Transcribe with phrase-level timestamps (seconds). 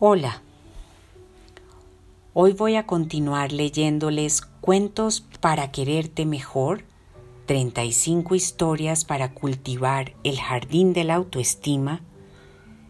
[0.00, 0.42] Hola.
[2.32, 6.84] Hoy voy a continuar leyéndoles Cuentos para quererte mejor,
[7.46, 12.02] 35 historias para cultivar el jardín de la autoestima,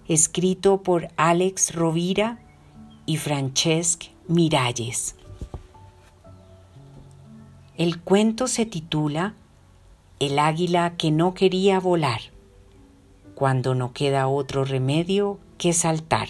[0.07, 2.41] escrito por Alex Rovira
[3.07, 5.17] y Francesc Miralles.
[7.79, 9.33] El cuento se titula
[10.19, 12.21] El águila que no quería volar,
[13.35, 16.29] cuando no queda otro remedio que saltar.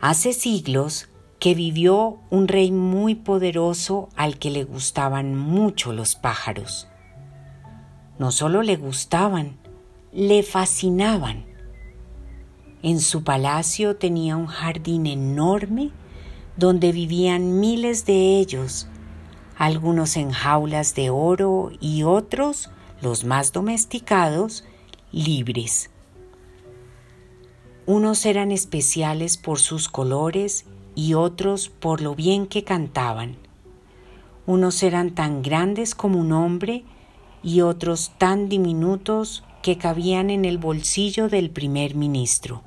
[0.00, 1.08] Hace siglos
[1.40, 6.86] que vivió un rey muy poderoso al que le gustaban mucho los pájaros.
[8.16, 9.56] No solo le gustaban,
[10.12, 11.46] le fascinaban.
[12.84, 15.90] En su palacio tenía un jardín enorme
[16.56, 18.86] donde vivían miles de ellos,
[19.56, 24.64] algunos en jaulas de oro y otros, los más domesticados,
[25.10, 25.90] libres.
[27.88, 33.38] Unos eran especiales por sus colores y otros por lo bien que cantaban.
[34.44, 36.84] Unos eran tan grandes como un hombre
[37.42, 42.62] y otros tan diminutos que cabían en el bolsillo del primer ministro.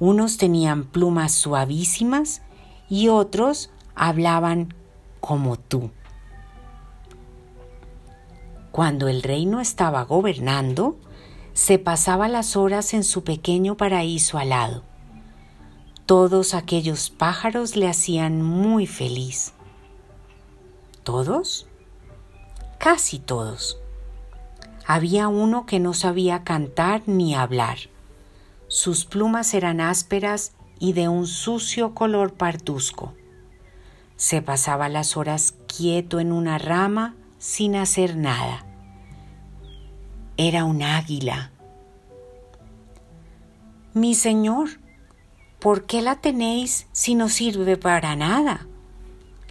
[0.00, 2.40] Unos tenían plumas suavísimas
[2.88, 4.72] y otros hablaban
[5.20, 5.90] como tú.
[8.72, 10.96] Cuando el rey no estaba gobernando,
[11.54, 14.82] se pasaba las horas en su pequeño paraíso alado.
[16.04, 19.52] Todos aquellos pájaros le hacían muy feliz.
[21.04, 21.68] ¿Todos?
[22.78, 23.78] Casi todos.
[24.84, 27.78] Había uno que no sabía cantar ni hablar.
[28.66, 33.14] Sus plumas eran ásperas y de un sucio color parduzco.
[34.16, 38.66] Se pasaba las horas quieto en una rama sin hacer nada
[40.36, 41.52] era un águila.
[43.92, 44.68] Mi señor,
[45.60, 48.66] ¿por qué la tenéis si no sirve para nada?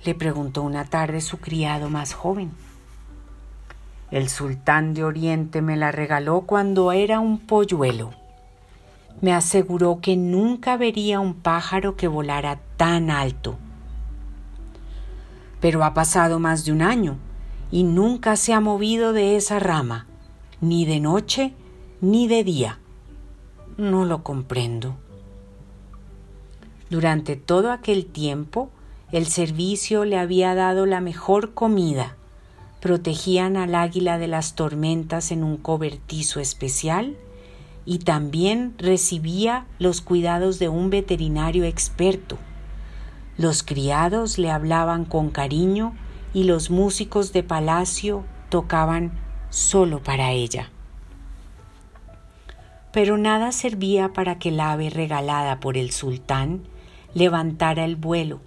[0.03, 2.51] le preguntó una tarde su criado más joven.
[4.11, 8.11] El sultán de Oriente me la regaló cuando era un polluelo.
[9.21, 13.57] Me aseguró que nunca vería un pájaro que volara tan alto.
[15.61, 17.15] Pero ha pasado más de un año
[17.71, 20.07] y nunca se ha movido de esa rama
[20.63, 21.53] ni de noche
[21.99, 22.79] ni de día.
[23.75, 24.95] No lo comprendo.
[26.89, 28.69] Durante todo aquel tiempo,
[29.11, 32.15] el servicio le había dado la mejor comida,
[32.79, 37.17] protegían al águila de las tormentas en un cobertizo especial
[37.85, 42.37] y también recibía los cuidados de un veterinario experto.
[43.37, 45.93] Los criados le hablaban con cariño
[46.33, 49.22] y los músicos de palacio tocaban
[49.53, 50.71] solo para ella.
[52.91, 56.63] Pero nada servía para que el ave regalada por el sultán
[57.13, 58.41] levantara el vuelo,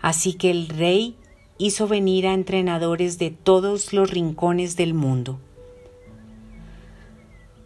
[0.00, 1.16] así que el rey
[1.58, 5.38] hizo venir a entrenadores de todos los rincones del mundo.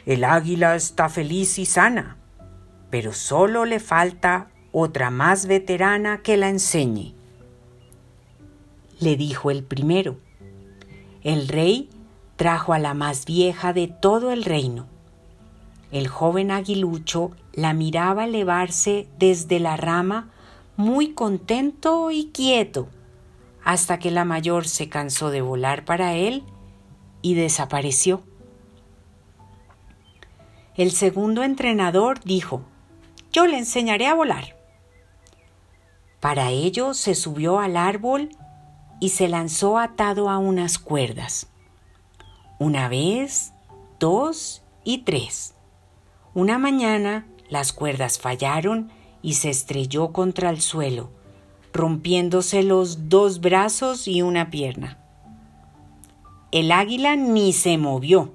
[0.05, 2.19] El águila está feliz y sana,
[2.91, 7.15] pero solo le falta otra más veterana que la enseñe,
[9.01, 10.19] le dijo el primero.
[11.23, 11.89] El rey
[12.37, 14.87] trajo a la más vieja de todo el reino.
[15.93, 20.31] El joven aguilucho la miraba elevarse desde la rama
[20.77, 22.89] muy contento y quieto,
[23.65, 26.43] hasta que la mayor se cansó de volar para él
[27.23, 28.23] y desapareció.
[30.77, 32.63] El segundo entrenador dijo,
[33.33, 34.57] Yo le enseñaré a volar.
[36.19, 38.31] Para ello se subió al árbol
[38.99, 41.47] y se lanzó atado a unas cuerdas.
[42.61, 43.53] Una vez,
[43.99, 45.55] dos y tres.
[46.35, 48.93] Una mañana las cuerdas fallaron
[49.23, 51.11] y se estrelló contra el suelo,
[51.73, 54.99] rompiéndose los dos brazos y una pierna.
[56.53, 58.33] El águila ni se movió.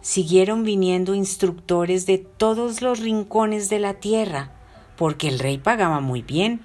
[0.00, 4.52] Siguieron viniendo instructores de todos los rincones de la tierra,
[4.96, 6.60] porque el rey pagaba muy bien.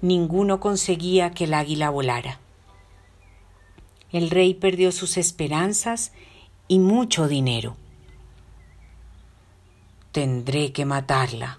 [0.00, 2.40] Ninguno conseguía que el águila volara.
[4.10, 6.12] El rey perdió sus esperanzas
[6.66, 7.76] y mucho dinero.
[10.12, 11.58] Tendré que matarla,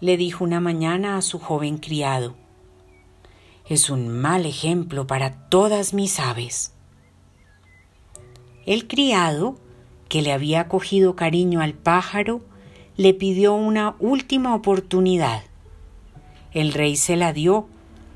[0.00, 2.36] le dijo una mañana a su joven criado.
[3.68, 6.72] Es un mal ejemplo para todas mis aves.
[8.64, 9.58] El criado,
[10.08, 12.42] que le había cogido cariño al pájaro,
[12.96, 15.42] le pidió una última oportunidad.
[16.52, 17.66] El rey se la dio,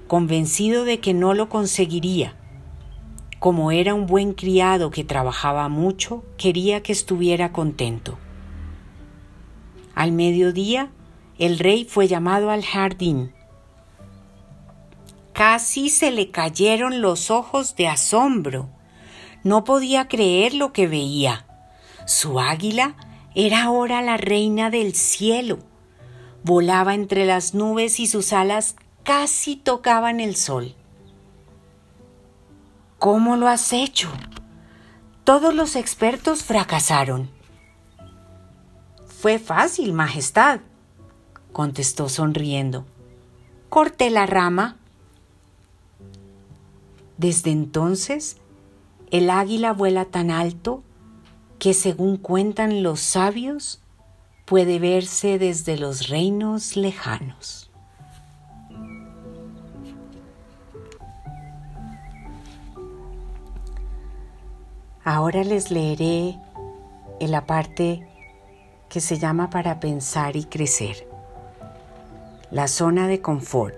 [0.06, 2.36] convencido de que no lo conseguiría
[3.42, 8.16] Como era un buen criado que trabajaba mucho, quería que estuviera contento.
[9.96, 10.92] Al mediodía,
[11.40, 13.32] el rey fue llamado al jardín.
[15.32, 18.68] Casi se le cayeron los ojos de asombro.
[19.42, 21.44] No podía creer lo que veía.
[22.06, 22.94] Su águila
[23.34, 25.58] era ahora la reina del cielo.
[26.44, 30.76] Volaba entre las nubes y sus alas casi tocaban el sol.
[33.02, 34.08] ¿Cómo lo has hecho?
[35.24, 37.28] Todos los expertos fracasaron.
[39.08, 40.60] Fue fácil, Majestad,
[41.52, 42.86] contestó sonriendo.
[43.68, 44.76] Corté la rama.
[47.16, 48.36] Desde entonces,
[49.10, 50.84] el águila vuela tan alto
[51.58, 53.80] que, según cuentan los sabios,
[54.44, 57.71] puede verse desde los reinos lejanos.
[65.04, 66.38] Ahora les leeré
[67.18, 68.06] en la parte
[68.88, 71.08] que se llama para pensar y crecer.
[72.52, 73.74] La zona de confort.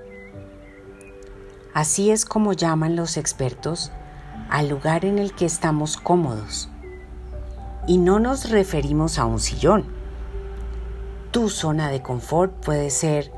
[1.73, 3.91] Así es como llaman los expertos
[4.51, 6.69] al lugar en el que estamos cómodos.
[7.87, 9.87] Y no nos referimos a un sillón.
[11.31, 13.33] Tu zona de confort puede ser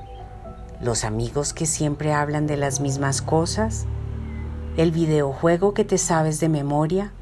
[0.80, 3.86] los amigos que siempre hablan de las mismas cosas,
[4.76, 7.12] el videojuego que te sabes de memoria,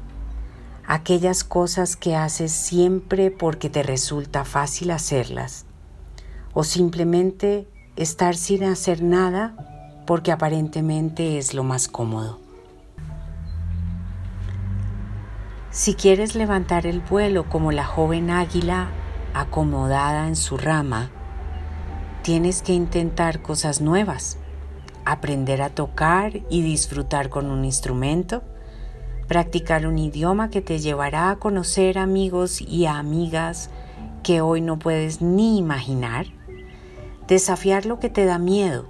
[0.87, 5.65] aquellas cosas que haces siempre porque te resulta fácil hacerlas,
[6.53, 12.39] o simplemente estar sin hacer nada porque aparentemente es lo más cómodo.
[15.71, 18.89] Si quieres levantar el vuelo como la joven águila
[19.33, 21.09] acomodada en su rama,
[22.21, 24.37] tienes que intentar cosas nuevas,
[25.03, 28.41] aprender a tocar y disfrutar con un instrumento,
[29.27, 33.69] practicar un idioma que te llevará a conocer amigos y amigas
[34.23, 36.27] que hoy no puedes ni imaginar,
[37.27, 38.89] desafiar lo que te da miedo,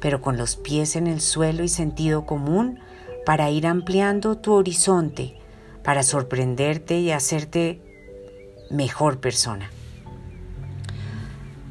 [0.00, 2.78] pero con los pies en el suelo y sentido común
[3.24, 5.38] para ir ampliando tu horizonte,
[5.82, 7.80] para sorprenderte y hacerte
[8.70, 9.70] mejor persona.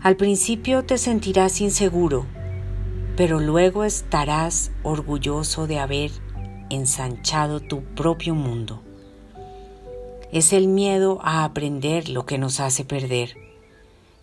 [0.01, 2.25] Al principio te sentirás inseguro,
[3.15, 6.11] pero luego estarás orgulloso de haber
[6.75, 8.81] ensanchado tu propio mundo.
[10.31, 13.37] Es el miedo a aprender lo que nos hace perder,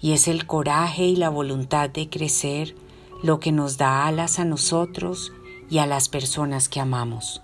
[0.00, 2.74] y es el coraje y la voluntad de crecer
[3.22, 5.32] lo que nos da alas a nosotros
[5.68, 7.42] y a las personas que amamos.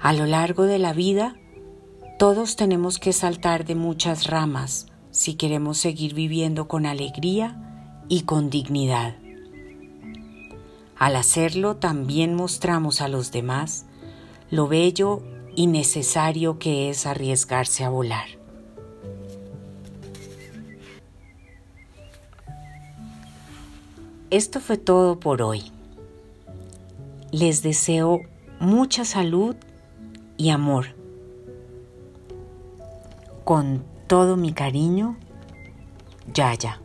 [0.00, 1.36] A lo largo de la vida,
[2.18, 8.50] todos tenemos que saltar de muchas ramas si queremos seguir viviendo con alegría y con
[8.50, 9.16] dignidad.
[11.00, 13.86] Al hacerlo también mostramos a los demás
[14.50, 15.22] lo bello
[15.56, 18.26] y necesario que es arriesgarse a volar.
[24.28, 25.72] Esto fue todo por hoy.
[27.32, 28.20] Les deseo
[28.58, 29.56] mucha salud
[30.36, 30.88] y amor.
[33.44, 35.16] Con todo mi cariño,
[36.34, 36.78] Yaya.